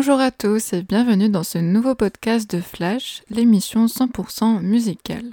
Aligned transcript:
Bonjour 0.00 0.20
à 0.20 0.30
tous 0.30 0.74
et 0.74 0.82
bienvenue 0.84 1.28
dans 1.28 1.42
ce 1.42 1.58
nouveau 1.58 1.96
podcast 1.96 2.48
de 2.48 2.60
Flash, 2.60 3.24
l'émission 3.30 3.86
100% 3.86 4.60
musicale. 4.60 5.24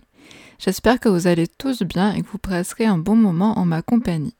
J'espère 0.58 1.00
que 1.00 1.08
vous 1.08 1.28
allez 1.28 1.46
tous 1.46 1.84
bien 1.84 2.12
et 2.14 2.23
que 2.23 2.28
vous 2.30 2.40
passerez 2.40 2.86
un 2.86 2.98
bon 2.98 3.16
moment 3.16 3.59
en 3.59 3.66
ma 3.66 3.84
compagnie. 3.84 4.34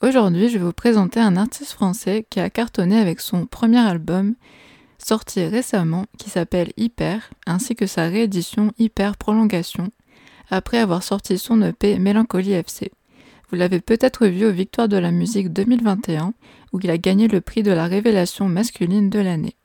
Aujourd'hui, 0.00 0.48
je 0.48 0.56
vais 0.56 0.64
vous 0.64 0.72
présenter 0.72 1.20
un 1.20 1.36
artiste 1.36 1.72
français 1.72 2.26
qui 2.30 2.40
a 2.40 2.48
cartonné 2.48 2.98
avec 2.98 3.20
son 3.20 3.44
premier 3.44 3.76
album 3.76 4.36
sorti 4.96 5.44
récemment 5.44 6.06
qui 6.16 6.30
s'appelle 6.30 6.72
Hyper, 6.78 7.28
ainsi 7.46 7.76
que 7.76 7.86
sa 7.86 8.04
réédition 8.04 8.72
Hyper 8.78 9.18
Prolongation, 9.18 9.90
après 10.48 10.78
avoir 10.78 11.02
sorti 11.02 11.36
son 11.36 11.60
EP 11.60 11.98
Mélancolie 11.98 12.52
FC. 12.52 12.90
Vous 13.52 13.58
l'avez 13.58 13.80
peut-être 13.80 14.26
vu 14.26 14.46
aux 14.46 14.50
Victoires 14.50 14.88
de 14.88 14.96
la 14.96 15.10
musique 15.10 15.52
2021, 15.52 16.32
où 16.72 16.80
il 16.82 16.90
a 16.90 16.96
gagné 16.96 17.28
le 17.28 17.42
prix 17.42 17.62
de 17.62 17.70
la 17.70 17.84
révélation 17.84 18.48
masculine 18.48 19.10
de 19.10 19.18
l'année. 19.18 19.56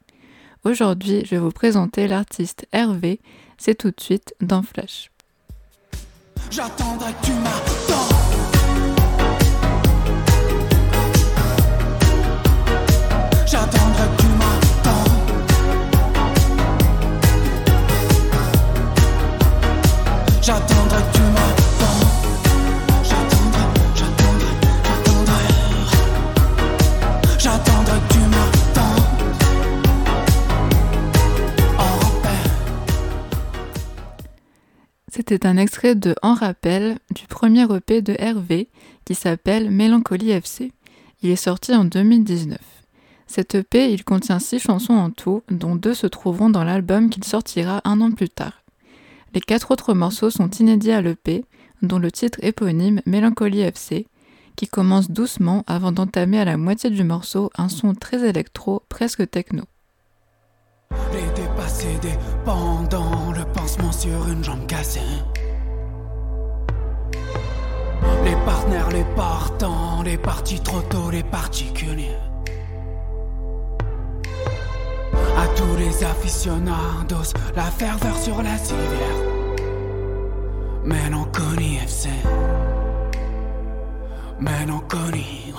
Aujourd'hui, 0.66 1.22
je 1.24 1.30
vais 1.30 1.38
vous 1.38 1.52
présenter 1.52 2.06
l'artiste 2.10 2.68
Hervé, 2.74 3.22
c'est 3.58 3.76
tout 3.76 3.92
de 3.92 4.02
suite 4.02 4.36
dans 4.42 4.62
Flash. 4.62 5.10
J'attendrai 6.52 7.14
que 7.14 7.28
tu 7.28 7.32
m'attends. 7.32 8.10
J'attendrai 13.46 14.08
que 14.18 14.22
tu 14.22 14.28
J'attendrai 20.42 20.98
que 20.98 21.14
tu 21.14 21.22
m'attends. 21.22 21.37
C'était 35.18 35.48
un 35.48 35.58
extrait 35.58 35.96
de 35.96 36.14
En 36.22 36.36
rappel 36.36 37.00
du 37.10 37.26
premier 37.26 37.66
EP 37.76 38.04
de 38.04 38.16
Hervé 38.20 38.70
qui 39.04 39.16
s'appelle 39.16 39.72
Mélancolie 39.72 40.30
FC. 40.30 40.74
Il 41.24 41.32
est 41.32 41.36
sorti 41.36 41.74
en 41.74 41.86
2019. 41.86 42.60
Cet 43.26 43.56
EP, 43.56 43.92
il 43.92 44.04
contient 44.04 44.38
six 44.38 44.60
chansons 44.60 44.94
en 44.94 45.10
tout, 45.10 45.42
dont 45.50 45.76
deux 45.76 45.96
se 45.96 46.06
trouveront 46.06 46.52
dans 46.52 46.64
l'album 46.64 47.10
qu'il 47.10 47.24
sortira 47.24 47.82
un 47.84 48.00
an 48.00 48.12
plus 48.12 48.30
tard. 48.30 48.62
Les 49.34 49.42
quatre 49.42 49.72
autres 49.72 49.96
morceaux 49.96 50.30
sont 50.30 50.52
inédits 50.52 50.92
à 50.92 51.02
l'EP, 51.02 51.46
dont 51.82 51.98
le 51.98 52.12
titre 52.12 52.38
éponyme 52.44 53.02
Mélancolie 53.08 53.62
FC, 53.62 54.06
qui 54.56 54.68
commence 54.68 55.10
doucement 55.10 55.64
avant 55.66 55.92
d'entamer 55.92 56.40
à 56.40 56.46
la 56.46 56.58
moitié 56.58 56.92
du 56.92 57.04
morceau 57.04 57.50
un 57.58 57.70
son 57.70 57.96
très 57.96 58.24
électro, 58.30 58.84
presque 58.88 59.28
techno. 59.28 59.64
Les 60.92 61.42
dépassés 61.42 61.98
dépendants, 62.02 63.32
le 63.36 63.44
pansement 63.54 63.92
sur 63.92 64.28
une 64.28 64.44
jambe 64.44 64.66
cassée. 64.68 65.00
Les 68.24 68.36
partenaires, 68.46 68.90
les 68.90 69.06
partants, 69.16 70.02
les 70.04 70.18
parties 70.18 70.60
trop 70.60 70.82
tôt, 70.82 71.10
les 71.12 71.24
particuliers. 71.24 72.18
À 75.38 75.48
tous 75.56 75.76
les 75.78 76.04
aficionados, 76.04 77.34
la 77.56 77.64
ferveur 77.64 78.18
sur 78.18 78.42
la 78.42 78.58
civière. 78.58 79.18
Mélancolie 80.84 81.78
FC. 81.78 82.10
Mélancolie. 84.40 85.54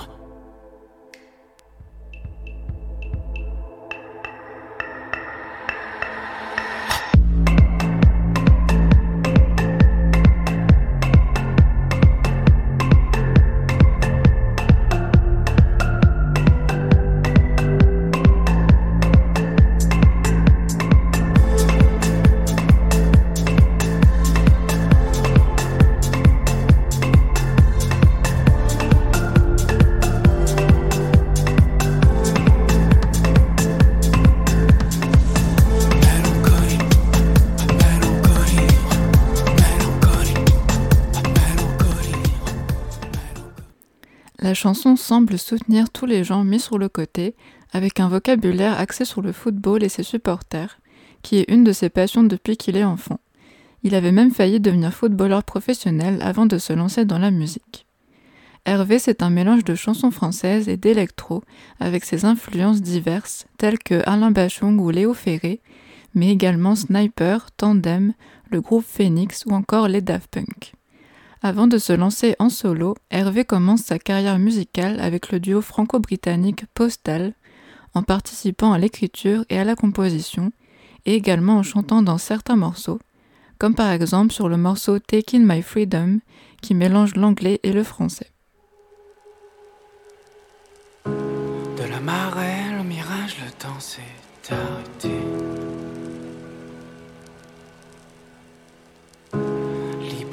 Chanson 44.59 44.97
semble 44.97 45.39
soutenir 45.39 45.89
tous 45.89 46.05
les 46.05 46.25
gens 46.25 46.43
mis 46.43 46.59
sur 46.59 46.77
le 46.77 46.89
côté, 46.89 47.33
avec 47.71 48.01
un 48.01 48.09
vocabulaire 48.09 48.77
axé 48.77 49.05
sur 49.05 49.21
le 49.21 49.31
football 49.31 49.83
et 49.83 49.89
ses 49.89 50.03
supporters, 50.03 50.79
qui 51.21 51.37
est 51.37 51.49
une 51.49 51.63
de 51.63 51.71
ses 51.71 51.89
passions 51.89 52.23
depuis 52.23 52.57
qu'il 52.57 52.75
est 52.75 52.83
enfant. 52.83 53.21
Il 53.83 53.95
avait 53.95 54.11
même 54.11 54.31
failli 54.31 54.59
devenir 54.59 54.93
footballeur 54.93 55.43
professionnel 55.45 56.19
avant 56.21 56.45
de 56.45 56.57
se 56.57 56.73
lancer 56.73 57.05
dans 57.05 57.19
la 57.19 57.31
musique. 57.31 57.85
Hervé, 58.65 58.99
c'est 58.99 59.23
un 59.23 59.29
mélange 59.29 59.63
de 59.63 59.75
chansons 59.75 60.11
françaises 60.11 60.67
et 60.67 60.75
d'électro, 60.75 61.41
avec 61.79 62.03
ses 62.03 62.25
influences 62.25 62.81
diverses, 62.81 63.47
telles 63.57 63.79
que 63.79 64.03
Alain 64.05 64.31
Bachung 64.31 64.77
ou 64.79 64.89
Léo 64.89 65.13
Ferré, 65.13 65.61
mais 66.13 66.31
également 66.31 66.75
Sniper, 66.75 67.49
Tandem, 67.51 68.13
le 68.51 68.59
groupe 68.59 68.85
Phoenix 68.85 69.45
ou 69.45 69.51
encore 69.51 69.87
les 69.87 70.01
Daft 70.01 70.29
Punk. 70.29 70.73
Avant 71.41 71.67
de 71.67 71.77
se 71.77 71.93
lancer 71.93 72.35
en 72.39 72.49
solo, 72.49 72.95
Hervé 73.11 73.45
commence 73.45 73.83
sa 73.83 73.97
carrière 73.97 74.39
musicale 74.39 74.99
avec 74.99 75.31
le 75.31 75.39
duo 75.39 75.61
franco-britannique 75.61 76.65
Postal, 76.73 77.33
en 77.93 78.03
participant 78.03 78.73
à 78.73 78.77
l'écriture 78.77 79.45
et 79.49 79.57
à 79.57 79.63
la 79.63 79.75
composition, 79.75 80.51
et 81.05 81.15
également 81.15 81.57
en 81.57 81.63
chantant 81.63 82.01
dans 82.01 82.17
certains 82.17 82.57
morceaux, 82.57 82.99
comme 83.57 83.73
par 83.73 83.91
exemple 83.91 84.33
sur 84.33 84.49
le 84.49 84.57
morceau 84.57 84.99
Taking 84.99 85.45
My 85.45 85.61
Freedom, 85.61 86.19
qui 86.61 86.75
mélange 86.75 87.15
l'anglais 87.15 87.61
et 87.63 87.71
le 87.71 87.83
français. 87.83 88.27
De 91.05 91.83
la. 91.89 91.99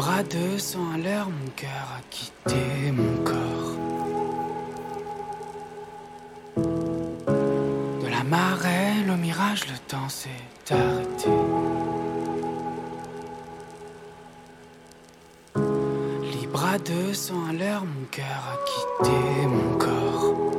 Bras 0.06 0.22
de 0.22 0.56
sang 0.56 0.92
à 0.94 0.98
l'heure, 0.98 1.28
mon 1.28 1.50
cœur 1.56 1.86
a 1.98 2.02
quitté 2.10 2.92
mon 2.92 3.24
corps. 3.24 3.72
De 8.02 8.08
la 8.08 8.22
marée, 8.22 9.02
le 9.04 9.16
mirage, 9.16 9.62
le 9.66 9.78
temps 9.88 10.08
s'est 10.08 10.46
arrêté. 10.70 11.30
Libre 16.34 16.64
à 16.74 16.78
200 16.78 17.34
à 17.50 17.52
l'heure, 17.52 17.84
mon 17.84 18.06
cœur 18.12 18.42
a 18.54 18.56
quitté 18.70 19.46
mon 19.48 19.76
corps. 19.76 20.55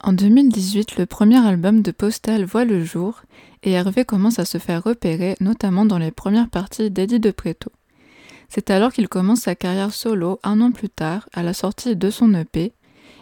En 0.00 0.12
2018, 0.12 0.96
le 0.96 1.04
premier 1.04 1.44
album 1.44 1.82
de 1.82 1.90
Postal 1.90 2.44
voit 2.44 2.64
le 2.64 2.84
jour 2.84 3.22
et 3.62 3.72
Hervé 3.72 4.04
commence 4.04 4.38
à 4.38 4.44
se 4.44 4.58
faire 4.58 4.82
repérer, 4.82 5.36
notamment 5.40 5.84
dans 5.84 5.98
les 5.98 6.10
premières 6.10 6.48
parties 6.48 6.90
d'Eddie 6.90 7.20
de 7.20 7.30
Preto. 7.30 7.70
C'est 8.48 8.70
alors 8.70 8.92
qu'il 8.92 9.08
commence 9.08 9.40
sa 9.40 9.54
carrière 9.54 9.92
solo 9.92 10.40
un 10.42 10.60
an 10.60 10.70
plus 10.70 10.88
tard, 10.88 11.28
à 11.34 11.42
la 11.42 11.52
sortie 11.52 11.96
de 11.96 12.10
son 12.10 12.32
EP. 12.34 12.72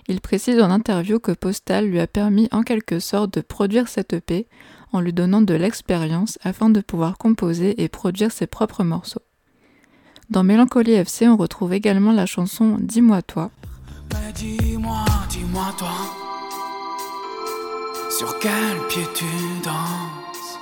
Il 0.07 0.21
précise 0.21 0.61
en 0.61 0.71
interview 0.71 1.19
que 1.19 1.33
Postal 1.33 1.87
lui 1.87 1.99
a 1.99 2.07
permis 2.07 2.49
en 2.53 2.63
quelque 2.63 3.01
sorte 3.01 3.35
de 3.35 3.41
produire 3.41 3.89
cet 3.89 4.13
EP 4.13 4.47
en 4.93 5.01
lui 5.01 5.13
donnant 5.13 5.43
de 5.43 5.55
l'expérience 5.55 6.39
afin 6.43 6.71
de 6.71 6.81
pouvoir 6.81 7.19
composer 7.19 7.83
et 7.83 7.89
produire 7.89 8.31
ses 8.31 8.47
propres 8.47 8.85
morceaux. 8.85 9.23
Dans 10.31 10.43
Mélancolie 10.43 10.93
FC, 10.95 11.29
on 11.29 11.37
retrouve 11.37 11.73
également 11.75 12.13
la 12.13 12.27
chanson 12.27 12.77
Dis-moi 12.81 13.23
toi. 13.23 13.51
Mais 14.13 14.33
dis-moi, 14.33 15.05
dis-moi 15.29 15.67
toi, 15.77 15.93
sur 18.11 18.39
quel 18.39 18.79
pied 18.89 19.07
tu 19.15 19.25
danses? 19.63 20.59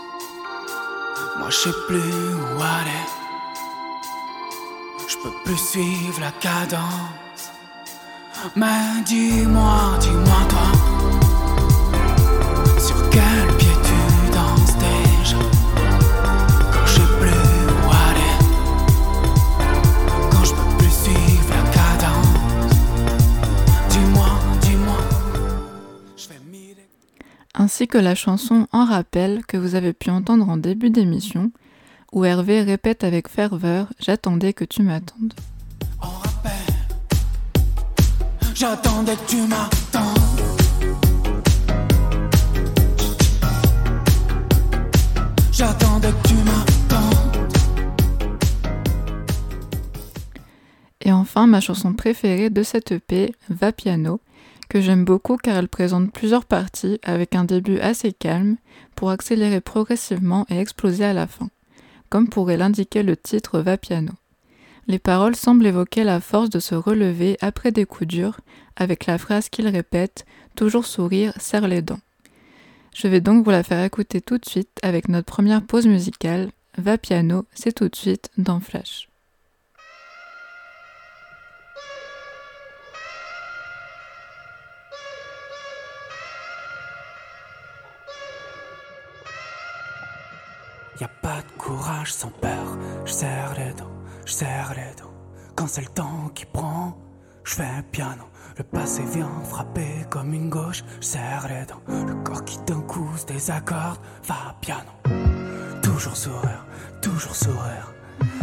Moi 1.38 1.48
je 1.50 1.56
sais 1.56 1.76
plus 1.86 1.98
où 1.98 2.60
aller, 2.60 3.06
je 5.08 5.16
peux 5.22 5.34
plus 5.44 5.56
suivre 5.56 6.20
la 6.20 6.32
cadence. 6.32 7.50
Mais 8.56 9.02
dis-moi, 9.06 9.96
dis-moi 10.00 10.46
toi. 10.48 10.91
Ainsi 27.62 27.86
que 27.86 27.96
la 27.96 28.16
chanson 28.16 28.66
En 28.72 28.84
rappel 28.84 29.46
que 29.46 29.56
vous 29.56 29.76
avez 29.76 29.92
pu 29.92 30.10
entendre 30.10 30.48
en 30.48 30.56
début 30.56 30.90
d'émission, 30.90 31.52
où 32.10 32.24
Hervé 32.24 32.62
répète 32.62 33.04
avec 33.04 33.28
ferveur 33.28 33.86
J'attendais 34.00 34.52
que 34.52 34.64
tu 34.64 34.82
m'attendes. 34.82 35.32
En 36.00 36.08
rappel, 36.08 36.74
j'attendais 38.52 39.14
que 39.14 39.26
tu 39.28 39.36
m'attendes. 39.42 40.18
J'attendais 45.52 46.10
que 46.10 46.28
tu 46.28 46.34
m'attendes. 46.34 47.48
Et 51.00 51.12
enfin, 51.12 51.46
ma 51.46 51.60
chanson 51.60 51.92
préférée 51.92 52.50
de 52.50 52.64
cette 52.64 52.90
EP, 52.90 53.36
Va 53.48 53.70
Piano, 53.70 54.20
que 54.72 54.80
j'aime 54.80 55.04
beaucoup 55.04 55.36
car 55.36 55.58
elle 55.58 55.68
présente 55.68 56.10
plusieurs 56.14 56.46
parties 56.46 56.98
avec 57.02 57.34
un 57.34 57.44
début 57.44 57.78
assez 57.80 58.10
calme 58.10 58.56
pour 58.96 59.10
accélérer 59.10 59.60
progressivement 59.60 60.46
et 60.48 60.58
exploser 60.58 61.04
à 61.04 61.12
la 61.12 61.26
fin, 61.26 61.50
comme 62.08 62.26
pourrait 62.26 62.56
l'indiquer 62.56 63.02
le 63.02 63.14
titre 63.14 63.60
Va 63.60 63.76
piano. 63.76 64.12
Les 64.86 64.98
paroles 64.98 65.36
semblent 65.36 65.66
évoquer 65.66 66.04
la 66.04 66.22
force 66.22 66.48
de 66.48 66.58
se 66.58 66.74
relever 66.74 67.36
après 67.42 67.70
des 67.70 67.84
coups 67.84 68.08
durs, 68.08 68.40
avec 68.74 69.04
la 69.04 69.18
phrase 69.18 69.50
qu'il 69.50 69.68
répète 69.68 70.24
Toujours 70.56 70.86
sourire, 70.86 71.34
serre 71.38 71.68
les 71.68 71.82
dents. 71.82 72.00
Je 72.94 73.08
vais 73.08 73.20
donc 73.20 73.44
vous 73.44 73.50
la 73.50 73.62
faire 73.62 73.84
écouter 73.84 74.22
tout 74.22 74.38
de 74.38 74.48
suite 74.48 74.78
avec 74.82 75.10
notre 75.10 75.26
première 75.26 75.60
pause 75.60 75.86
musicale. 75.86 76.50
Va 76.78 76.96
piano, 76.96 77.44
c'est 77.52 77.72
tout 77.72 77.90
de 77.90 77.96
suite 77.96 78.30
dans 78.38 78.60
Flash. 78.60 79.11
Y 91.00 91.04
a 91.04 91.08
pas 91.08 91.40
de 91.40 91.58
courage 91.58 92.12
sans 92.12 92.30
peur. 92.30 92.78
Je 93.04 93.12
serre 93.12 93.54
les 93.56 93.72
dents, 93.74 93.90
je 94.26 94.32
serre 94.32 94.74
les 94.76 94.94
dents. 95.00 95.10
Quand 95.56 95.66
c'est 95.66 95.80
le 95.80 95.88
temps 95.88 96.30
qui 96.34 96.44
prend, 96.44 96.96
je 97.44 97.54
fais 97.54 97.82
piano. 97.90 98.24
Le 98.58 98.64
passé 98.64 99.02
vient 99.02 99.30
frapper 99.44 100.04
comme 100.10 100.34
une 100.34 100.50
gauche, 100.50 100.84
je 101.00 101.06
serre 101.06 101.46
les 101.48 101.64
dents. 101.66 101.82
Le 102.06 102.14
corps 102.22 102.44
qui 102.44 102.58
d'un 102.66 102.82
coup 102.82 103.08
se 103.16 103.26
désaccorde, 103.26 103.98
va 104.24 104.54
piano. 104.60 104.90
Toujours 105.82 106.16
sourire, 106.16 106.64
toujours 107.00 107.34
sourire. 107.34 107.92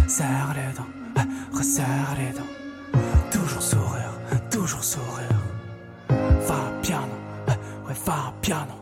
Serre 0.07 0.55
les 0.55 0.73
dents, 0.75 1.23
resserre 1.53 2.15
les 2.17 2.33
dents. 2.37 2.99
Toujours 3.31 3.61
sourire, 3.61 4.13
toujours 4.49 4.83
sourire. 4.83 5.39
Va 6.09 6.71
piano, 6.81 7.13
ouais, 7.47 7.95
va 8.05 8.33
piano. 8.41 8.73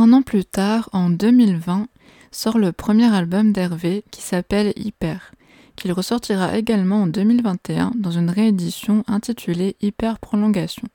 Un 0.00 0.12
an 0.12 0.22
plus 0.22 0.44
tard, 0.44 0.88
en 0.92 1.10
2020, 1.10 1.88
sort 2.30 2.58
le 2.58 2.70
premier 2.70 3.12
album 3.12 3.52
d'Hervé 3.52 4.04
qui 4.12 4.22
s'appelle 4.22 4.72
Hyper, 4.76 5.32
qu'il 5.74 5.90
ressortira 5.90 6.56
également 6.56 7.02
en 7.02 7.06
2021 7.08 7.90
dans 7.96 8.12
une 8.12 8.30
réédition 8.30 9.02
intitulée 9.08 9.74
Hyper 9.80 10.20
Prolongation. 10.20 10.86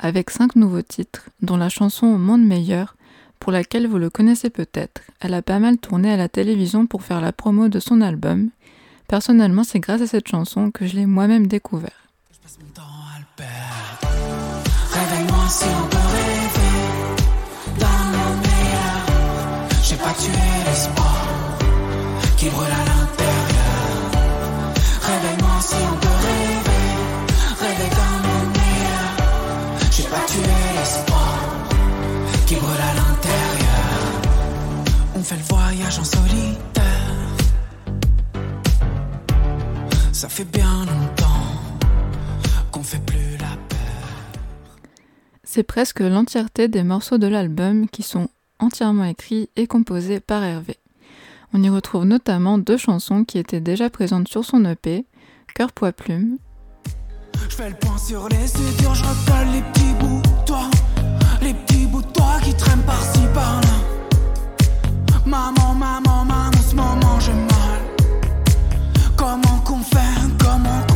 Avec 0.00 0.30
cinq 0.30 0.56
nouveaux 0.56 0.82
titres, 0.82 1.30
dont 1.42 1.56
la 1.56 1.68
chanson 1.68 2.08
Au 2.08 2.18
monde 2.18 2.44
meilleur, 2.44 2.96
pour 3.38 3.52
laquelle 3.52 3.86
vous 3.86 3.98
le 3.98 4.10
connaissez 4.10 4.50
peut-être, 4.50 5.02
elle 5.20 5.34
a 5.34 5.42
pas 5.42 5.60
mal 5.60 5.78
tourné 5.78 6.10
à 6.10 6.16
la 6.16 6.28
télévision 6.28 6.86
pour 6.86 7.04
faire 7.04 7.20
la 7.20 7.30
promo 7.30 7.68
de 7.68 7.78
son 7.78 8.00
album. 8.00 8.50
Personnellement, 9.06 9.62
c'est 9.62 9.78
grâce 9.78 10.02
à 10.02 10.08
cette 10.08 10.26
chanson 10.26 10.72
que 10.72 10.88
je 10.88 10.96
l'ai 10.96 11.06
moi-même 11.06 11.46
découvert. 11.46 12.08
Réveille-moi 14.90 15.48
si 15.48 15.66
on 15.66 15.88
peut 15.88 15.96
rêver 15.96 16.42
dans 16.42 16.45
pas 20.06 20.14
tué 20.14 20.30
l'espoir 20.66 21.26
qui 22.36 22.48
brûle 22.48 22.74
à 22.80 22.84
l'intérieur? 22.90 24.02
Réveille-moi 25.08 25.56
si 25.60 25.74
on 25.92 25.96
peut 26.02 26.18
rêver, 26.26 26.86
rêver 27.62 27.90
dans 28.00 28.18
le 28.26 28.36
meilleur. 28.56 29.10
J'ai 29.90 30.08
pas 30.14 30.24
tué 30.30 30.56
l'espoir 30.76 31.34
qui 32.46 32.54
brûle 32.54 32.84
à 32.90 32.94
l'intérieur. 33.00 33.98
On 35.16 35.22
fait 35.24 35.38
le 35.42 35.54
voyage 35.54 35.98
en 35.98 36.04
solitaire. 36.04 36.84
Ça 40.12 40.28
fait 40.28 40.50
bien 40.58 40.86
longtemps 40.90 41.48
qu'on 42.70 42.84
fait 42.84 43.04
plus 43.04 43.36
la 43.40 43.56
paix. 43.68 43.76
C'est 45.42 45.64
presque 45.64 46.00
l'entièreté 46.00 46.68
des 46.68 46.84
morceaux 46.84 47.18
de 47.18 47.26
l'album 47.26 47.88
qui 47.88 48.04
sont 48.04 48.28
entièrement 48.58 49.04
écrits 49.04 49.50
et 49.56 49.66
composés 49.66 50.20
par 50.20 50.42
Hervé. 50.42 50.76
On 51.52 51.62
y 51.62 51.68
retrouve 51.68 52.04
notamment 52.04 52.58
deux 52.58 52.76
chansons 52.76 53.24
qui 53.24 53.38
étaient 53.38 53.60
déjà 53.60 53.88
présentes 53.90 54.28
sur 54.28 54.44
son 54.44 54.64
EP, 54.64 55.06
Cœur 55.54 55.72
Poids 55.72 55.92
Plume. 55.92 56.38
Je 57.48 57.54
fais 57.54 57.68
le 57.70 57.76
point 57.76 57.98
sur 57.98 58.28
les 58.28 58.46
sutures, 58.46 58.94
je 58.94 59.04
recolle 59.04 59.48
les 59.52 59.62
petits 59.62 59.94
bouts 60.00 60.22
de 60.22 60.44
toi. 60.46 60.70
Les 61.40 61.54
petits 61.54 61.86
bouts 61.86 62.02
de 62.02 62.12
toi 62.12 62.38
qui 62.42 62.54
traînent 62.54 62.82
par-ci 62.82 63.20
par-là. 63.32 63.68
Maman, 65.24 65.74
maman, 65.74 66.24
maman, 66.24 66.50
en 66.54 66.62
ce 66.62 66.74
moment 66.74 67.20
j'ai 67.20 67.32
mal. 67.32 67.80
Comment 69.16 69.58
qu'on 69.64 69.78
fait, 69.80 70.20
comment 70.38 70.82
qu'on 70.88 70.95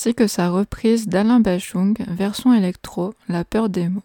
ainsi 0.00 0.14
que 0.14 0.26
sa 0.26 0.48
reprise 0.48 1.08
d'Alain 1.08 1.40
Bachung, 1.40 1.94
version 2.08 2.54
électro, 2.54 3.12
La 3.28 3.44
peur 3.44 3.68
des 3.68 3.90
mots. 3.90 4.02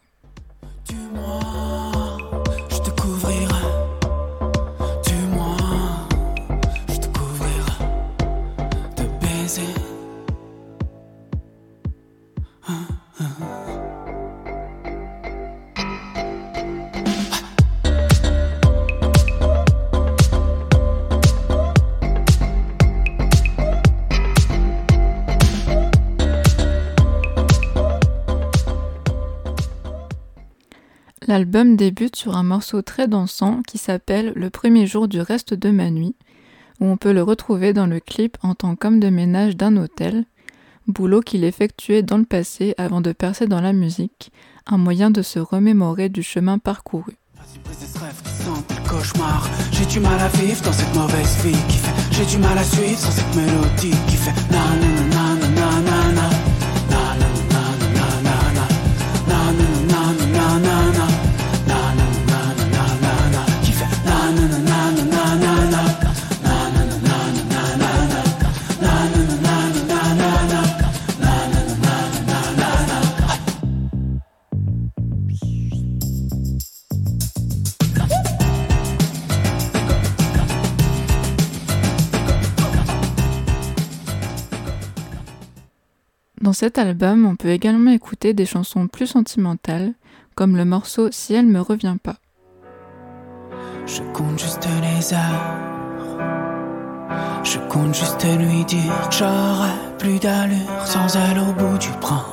L'album 31.36 31.76
débute 31.76 32.16
sur 32.16 32.38
un 32.38 32.44
morceau 32.44 32.82
très 32.82 33.10
dansant 33.10 33.62
qui 33.68 33.78
s'appelle 33.78 34.32
Le 34.38 34.50
premier 34.50 34.88
jour 34.88 35.10
du 35.10 35.20
reste 35.20 35.54
de 35.54 35.70
ma 35.70 35.90
nuit, 35.92 36.16
où 36.80 36.86
on 36.86 36.96
peut 36.96 37.12
le 37.12 37.24
retrouver 37.24 37.74
dans 37.74 37.88
le 37.88 38.00
clip 38.00 38.38
en 38.42 38.56
tant 38.56 38.78
qu'homme 38.78 39.02
de 39.02 39.10
ménage 39.10 39.58
d'un 39.58 39.76
hôtel, 39.76 40.24
boulot 40.88 41.20
qu'il 41.20 41.44
effectuait 41.44 42.04
dans 42.04 42.18
le 42.18 42.24
passé 42.24 42.74
avant 42.78 43.02
de 43.02 43.12
percer 43.12 43.48
dans 43.48 43.60
la 43.60 43.74
musique, 43.74 44.32
un 44.66 44.78
moyen 44.78 45.12
de 45.12 45.22
se 45.22 45.40
remémorer 45.40 46.08
du 46.08 46.24
chemin 46.24 46.58
parcouru. 46.58 47.12
Cet 86.66 86.80
album, 86.80 87.28
on 87.28 87.36
peut 87.36 87.50
également 87.50 87.92
écouter 87.92 88.34
des 88.34 88.48
chansons 88.48 88.88
plus 88.88 89.06
sentimentales, 89.06 89.94
comme 90.34 90.58
le 90.58 90.66
morceau 90.66 91.10
Si 91.12 91.36
elle 91.36 91.46
me 91.46 91.62
revient 91.62 91.98
pas. 92.02 92.16
Je 93.86 94.02
compte 94.14 94.40
juste 94.40 94.68
les 94.82 95.14
heures. 95.14 95.60
Je 97.44 97.60
compte 97.70 97.94
juste 97.94 98.26
lui 98.40 98.66
dire 98.66 99.00
que 99.08 99.16
j'aurai 99.16 99.76
plus 100.00 100.18
d'allure 100.18 100.86
sans 100.86 101.16
elle 101.16 101.38
au 101.38 101.54
bout 101.54 101.78
du 101.78 101.92
bras. 102.02 102.26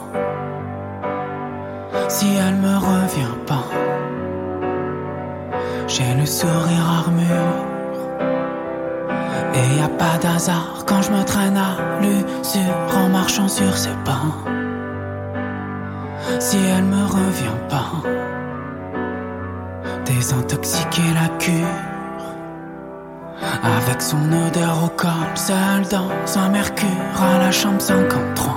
Si 2.09 2.29
elle 2.29 2.57
me 2.57 2.77
revient 2.79 3.37
pas, 3.47 3.69
j'ai 5.89 6.15
le 6.19 6.25
sourire 6.25 6.89
armure. 6.89 7.72
Et 9.55 9.79
y 9.79 9.83
a 9.83 9.89
pas 9.89 10.19
d'hasard 10.21 10.85
quand 10.87 11.03
je 11.03 11.11
me 11.11 11.23
traîne 11.25 11.57
à 11.57 12.01
l'usure 12.01 12.97
en 12.97 13.09
marchant 13.09 13.49
sur 13.49 13.77
ses 13.77 13.97
pas. 14.05 14.23
Si 16.39 16.57
elle 16.57 16.85
me 16.85 17.05
revient 17.05 17.61
pas, 17.69 17.93
désintoxiquer 20.05 21.03
la 21.15 21.29
cure. 21.39 21.79
Avec 23.63 24.01
son 24.01 24.23
odeur 24.47 24.85
au 24.85 24.89
corps, 24.89 25.37
seul 25.37 25.83
dans 25.91 26.39
un 26.39 26.49
mercure 26.49 26.89
à 27.21 27.39
la 27.39 27.51
chambre 27.51 27.81
53. 27.81 28.55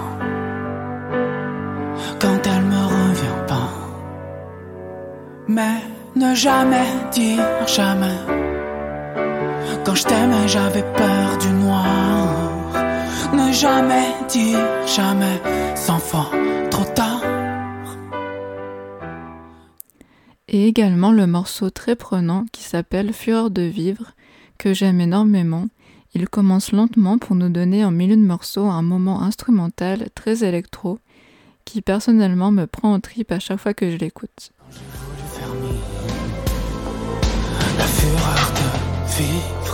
Quand 2.20 2.48
elle 2.48 2.64
me 2.64 2.84
revient 2.86 3.42
pas, 3.48 3.70
mais 5.48 5.82
ne 6.16 6.34
jamais 6.34 6.88
dire 7.12 7.44
jamais. 7.68 8.35
Quand 9.86 9.94
je 9.94 10.04
t'aimais, 10.04 10.48
j'avais 10.48 10.82
peur 10.82 11.38
du 11.38 11.50
noir. 11.50 12.74
Ne 13.34 13.54
jamais 13.54 14.08
dire 14.28 14.60
jamais, 14.88 15.40
sans 15.76 16.00
fois 16.00 16.32
trop 16.72 16.86
tard. 16.86 17.22
Et 20.48 20.68
également 20.68 21.12
le 21.12 21.28
morceau 21.28 21.70
très 21.70 21.96
prenant 21.96 22.46
qui 22.52 22.64
s'appelle 22.64 23.14
Fureur 23.14 23.52
de 23.52 23.62
vivre, 23.62 24.14
que 24.58 24.74
j'aime 24.74 25.02
énormément. 25.02 25.68
Il 26.16 26.30
commence 26.30 26.72
lentement 26.72 27.20
pour 27.20 27.36
nous 27.36 27.50
donner 27.50 27.86
en 27.86 27.92
milieu 27.92 28.16
de 28.16 28.22
morceau 28.22 28.66
un 28.66 28.82
moment 28.82 29.22
instrumental 29.22 30.08
très 30.16 30.44
électro, 30.44 30.98
qui 31.64 31.82
personnellement 31.82 32.52
me 32.52 32.66
prend 32.66 32.94
en 32.94 33.00
tripe 33.00 33.32
à 33.32 33.40
chaque 33.40 33.60
fois 33.60 33.76
que 33.76 33.92
je 33.92 33.98
l'écoute. 33.98 34.52
La 37.78 37.86
fureur 37.86 38.54
de 38.56 39.14
vivre. 39.18 39.65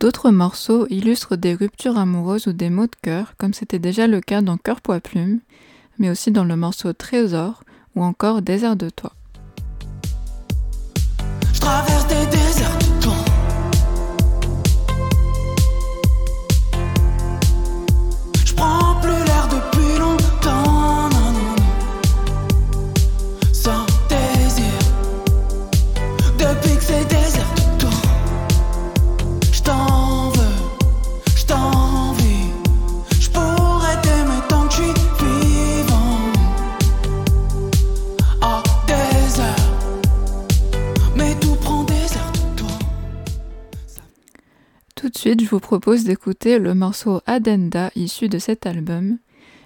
D'autres 0.00 0.30
morceaux 0.30 0.86
illustrent 0.88 1.36
des 1.36 1.52
ruptures 1.52 1.98
amoureuses 1.98 2.46
ou 2.46 2.54
des 2.54 2.70
mots 2.70 2.86
de 2.86 2.96
cœur, 3.02 3.34
comme 3.36 3.52
c'était 3.52 3.78
déjà 3.78 4.06
le 4.06 4.22
cas 4.22 4.40
dans 4.40 4.56
Cœur 4.56 4.80
Poids 4.80 4.98
Plume, 4.98 5.40
mais 5.98 6.08
aussi 6.08 6.30
dans 6.30 6.44
le 6.44 6.56
morceau 6.56 6.94
Trésor 6.94 7.62
ou 7.94 8.02
encore 8.02 8.40
Désert 8.40 8.76
de 8.76 8.88
toi. 8.88 9.12
Tout 45.10 45.14
de 45.14 45.18
suite, 45.18 45.42
je 45.42 45.50
vous 45.50 45.58
propose 45.58 46.04
d'écouter 46.04 46.60
le 46.60 46.72
morceau 46.72 47.20
Addenda 47.26 47.90
issu 47.96 48.28
de 48.28 48.38
cet 48.38 48.64
album, 48.64 49.18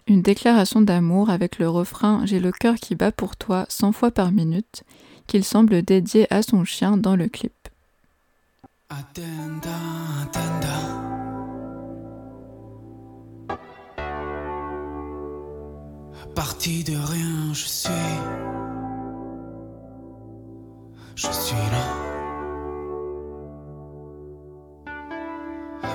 une 0.06 0.22
déclaration 0.22 0.80
d'amour 0.80 1.28
avec 1.28 1.58
le 1.58 1.68
refrain 1.68 2.24
J'ai 2.24 2.40
le 2.40 2.50
cœur 2.50 2.76
qui 2.76 2.94
bat 2.94 3.12
pour 3.12 3.36
toi 3.36 3.66
100 3.68 3.92
fois 3.92 4.10
par 4.10 4.32
minute, 4.32 4.84
qu'il 5.26 5.44
semble 5.44 5.82
dédier 5.82 6.26
à 6.32 6.40
son 6.40 6.64
chien 6.64 6.96
dans 6.96 7.14
le 7.14 7.28
clip. 7.28 7.52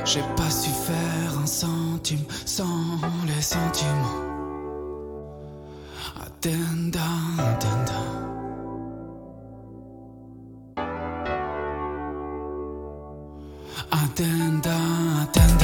J'ai 0.06 0.24
pas 0.36 0.50
su 0.50 0.70
faire 0.70 1.40
un 1.42 1.46
centime 1.46 2.26
sans 2.46 3.00
les 3.28 3.42
sentiments. 3.42 4.26
Attenda, 6.20 7.00
attenda. 7.38 7.94
Attenda, 13.92 14.78
attenda. 15.22 15.59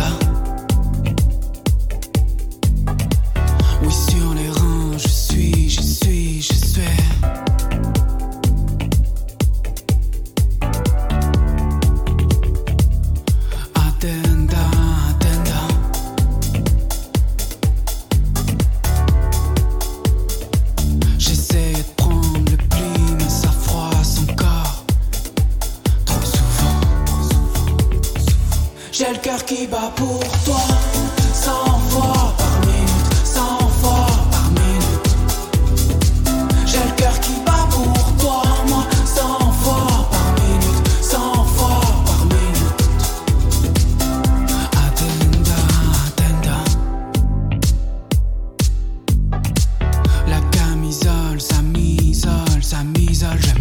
M'isole, 52.83 53.41
ça 53.41 53.54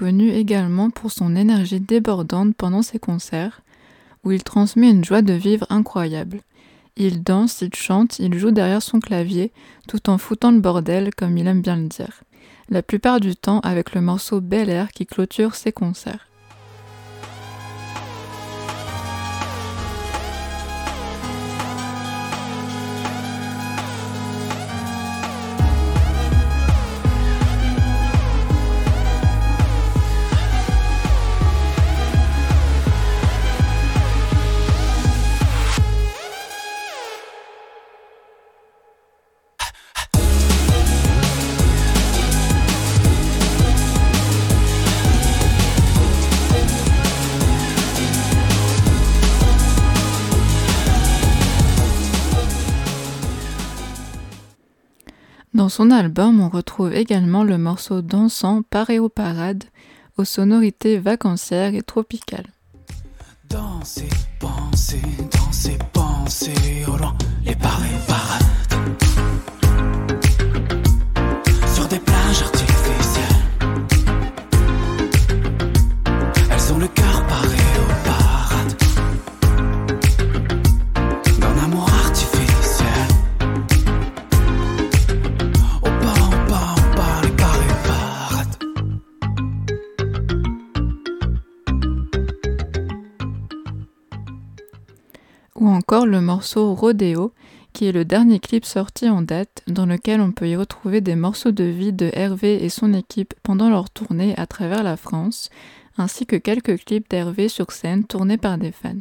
connu 0.00 0.30
également 0.30 0.88
pour 0.88 1.12
son 1.12 1.36
énergie 1.36 1.78
débordante 1.78 2.56
pendant 2.56 2.80
ses 2.80 2.98
concerts, 2.98 3.60
où 4.24 4.32
il 4.32 4.42
transmet 4.42 4.88
une 4.88 5.04
joie 5.04 5.20
de 5.20 5.34
vivre 5.34 5.66
incroyable. 5.68 6.40
Il 6.96 7.22
danse, 7.22 7.60
il 7.60 7.74
chante, 7.74 8.18
il 8.18 8.32
joue 8.38 8.50
derrière 8.50 8.80
son 8.80 8.98
clavier, 8.98 9.52
tout 9.88 10.08
en 10.08 10.16
foutant 10.16 10.52
le 10.52 10.60
bordel, 10.60 11.14
comme 11.14 11.36
il 11.36 11.46
aime 11.46 11.60
bien 11.60 11.76
le 11.76 11.88
dire. 11.88 12.22
La 12.70 12.82
plupart 12.82 13.20
du 13.20 13.36
temps 13.36 13.60
avec 13.60 13.94
le 13.94 14.00
morceau 14.00 14.40
Bel 14.40 14.70
Air 14.70 14.88
qui 14.90 15.04
clôture 15.04 15.54
ses 15.54 15.70
concerts. 15.70 16.29
Son 55.70 55.90
album, 55.90 56.40
on 56.40 56.48
retrouve 56.48 56.92
également 56.92 57.44
le 57.44 57.56
morceau 57.56 58.02
dansant 58.02 58.62
Paréo 58.62 59.08
Parade, 59.08 59.64
aux 60.18 60.24
sonorités 60.24 60.98
vacancières 60.98 61.74
et 61.74 61.82
tropicales. 61.82 62.48
Le 96.06 96.20
morceau 96.20 96.74
Rodeo, 96.74 97.32
qui 97.72 97.86
est 97.86 97.92
le 97.92 98.04
dernier 98.04 98.38
clip 98.38 98.64
sorti 98.64 99.08
en 99.08 99.22
date, 99.22 99.62
dans 99.66 99.86
lequel 99.86 100.20
on 100.20 100.32
peut 100.32 100.48
y 100.48 100.56
retrouver 100.56 101.00
des 101.00 101.14
morceaux 101.14 101.52
de 101.52 101.64
vie 101.64 101.92
de 101.92 102.10
Hervé 102.12 102.64
et 102.64 102.68
son 102.68 102.92
équipe 102.92 103.34
pendant 103.42 103.70
leur 103.70 103.90
tournée 103.90 104.34
à 104.36 104.46
travers 104.46 104.82
la 104.82 104.96
France, 104.96 105.50
ainsi 105.96 106.26
que 106.26 106.36
quelques 106.36 106.84
clips 106.84 107.08
d'Hervé 107.08 107.48
sur 107.48 107.70
scène 107.72 108.04
tournés 108.04 108.38
par 108.38 108.58
des 108.58 108.72
fans. 108.72 109.00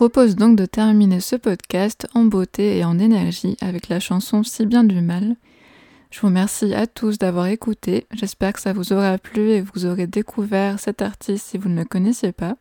Propose 0.00 0.34
donc 0.34 0.56
de 0.56 0.64
terminer 0.64 1.20
ce 1.20 1.36
podcast 1.36 2.08
en 2.14 2.24
beauté 2.24 2.78
et 2.78 2.86
en 2.86 2.98
énergie 2.98 3.58
avec 3.60 3.90
la 3.90 4.00
chanson 4.00 4.42
Si 4.42 4.64
bien 4.64 4.82
du 4.82 5.02
mal. 5.02 5.36
Je 6.10 6.20
vous 6.20 6.28
remercie 6.28 6.72
à 6.72 6.86
tous 6.86 7.18
d'avoir 7.18 7.48
écouté. 7.48 8.06
J'espère 8.10 8.54
que 8.54 8.62
ça 8.62 8.72
vous 8.72 8.94
aura 8.94 9.18
plu 9.18 9.50
et 9.50 9.60
vous 9.60 9.84
aurez 9.84 10.06
découvert 10.06 10.80
cet 10.80 11.02
artiste 11.02 11.48
si 11.48 11.58
vous 11.58 11.68
ne 11.68 11.80
le 11.80 11.84
connaissiez 11.84 12.32
pas. 12.32 12.56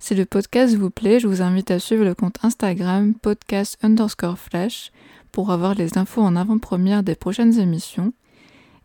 Si 0.00 0.14
le 0.14 0.26
podcast 0.26 0.74
vous 0.74 0.90
plaît, 0.90 1.18
je 1.18 1.28
vous 1.28 1.40
invite 1.40 1.70
à 1.70 1.78
suivre 1.78 2.04
le 2.04 2.14
compte 2.14 2.36
Instagram 2.42 3.14
podcast 3.14 3.78
underscore 3.82 4.38
flash 4.38 4.92
pour 5.32 5.52
avoir 5.52 5.74
les 5.74 5.96
infos 5.96 6.20
en 6.20 6.36
avant-première 6.36 7.02
des 7.02 7.14
prochaines 7.14 7.58
émissions. 7.58 8.12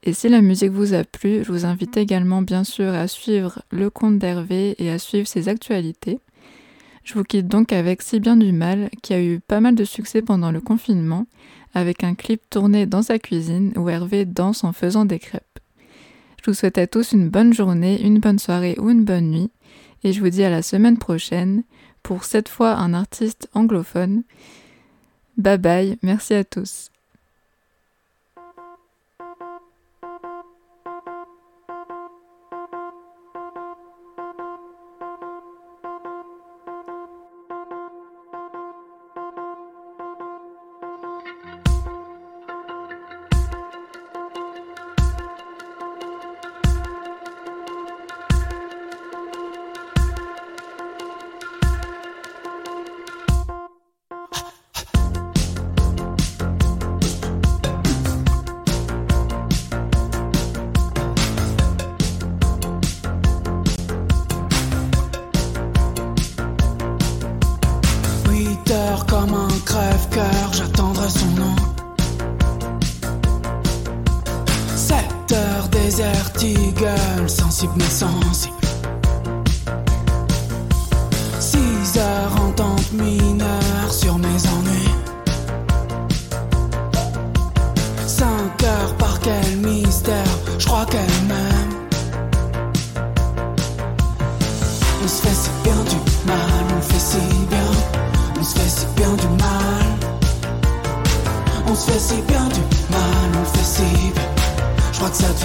Et 0.04 0.14
si 0.14 0.30
la 0.30 0.40
musique 0.40 0.72
vous 0.72 0.94
a 0.94 1.04
plu, 1.04 1.44
je 1.44 1.52
vous 1.52 1.66
invite 1.66 1.98
également 1.98 2.42
bien 2.42 2.64
sûr 2.64 2.94
à 2.94 3.10
suivre 3.10 3.62
le 3.70 3.90
compte 3.90 4.18
d'Hervé 4.18 4.76
et 4.78 4.90
à 4.90 4.98
suivre 4.98 5.28
ses 5.28 5.50
actualités. 5.50 6.22
Je 7.06 7.13
vous 7.13 7.24
quitte 7.24 7.48
donc 7.48 7.72
avec 7.72 8.02
Si 8.02 8.20
bien 8.20 8.36
du 8.36 8.52
mal, 8.52 8.89
qui 9.04 9.13
a 9.13 9.22
eu 9.22 9.39
pas 9.39 9.62
mal 9.62 9.76
de 9.76 9.86
succès 9.86 10.24
pendant 10.24 10.52
le 10.52 10.60
confinement, 10.60 11.28
avec 11.76 12.04
un 12.04 12.15
clip 12.15 12.41
tourné 12.50 12.88
dans 12.88 13.04
sa 13.04 13.20
cuisine 13.20 13.74
où 13.78 13.88
Hervé 13.89 14.26
danse 14.26 14.63
en 14.63 14.74
faisant 14.74 15.06
des 15.06 15.20
crêpes. 15.20 15.60
Je 16.44 16.50
vous 16.50 16.56
souhaite 16.56 16.80
à 16.80 16.88
tous 16.88 17.12
une 17.12 17.30
bonne 17.30 17.54
journée, 17.54 18.02
une 18.02 18.20
bonne 18.20 18.39
soirée 18.39 18.76
ou 18.80 18.89
une 18.89 19.06
bonne 19.06 19.30
nuit, 19.30 19.52
et 20.04 20.13
je 20.13 20.20
vous 20.20 20.30
dis 20.30 20.44
à 20.44 20.50
la 20.50 20.63
semaine 20.63 20.98
prochaine 20.98 21.63
pour 22.02 22.24
cette 22.24 22.50
fois 22.50 22.74
un 22.74 22.96
artiste 22.96 23.50
anglophone. 23.54 24.24
Bye 25.38 25.60
bye, 25.60 25.98
merci 26.02 26.34
à 26.34 26.44
tous. 26.44 26.89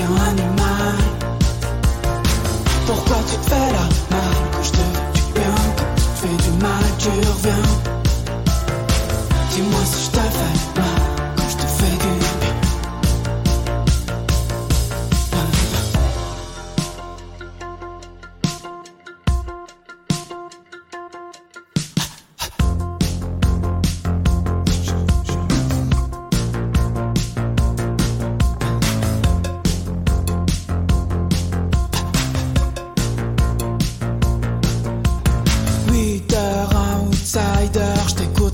Je 0.01 0.07
crois 0.07 0.50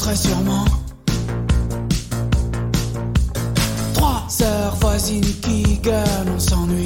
t'écouterai 0.07 0.17
sûrement. 0.17 0.65
Trois 3.95 4.27
heures, 4.43 4.75
voisine 4.81 5.25
qui 5.43 5.79
gueule, 5.79 6.29
on 6.35 6.39
s'ennuie 6.39 6.86